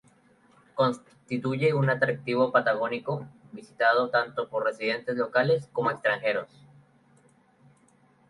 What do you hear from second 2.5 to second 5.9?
patagónico visitado tanto por residentes locales